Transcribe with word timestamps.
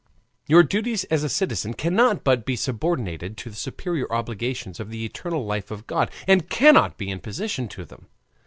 Your 0.47 0.63
duties 0.63 1.03
as 1.11 1.23
a 1.23 1.29
citizen 1.29 1.75
cannot 1.75 2.23
but 2.23 2.43
be 2.43 2.55
subordinated 2.55 3.37
to 3.37 3.51
the 3.51 3.55
superior 3.55 4.11
obligations 4.11 4.79
of 4.79 4.89
the 4.89 5.05
eternal 5.05 5.45
life 5.45 5.69
of 5.69 5.85
God, 5.85 6.09
and 6.27 6.49
cannot 6.49 6.97
be 6.97 7.11
in 7.11 7.19
opposition 7.19 7.67
to 7.67 7.85
them. 7.85 8.07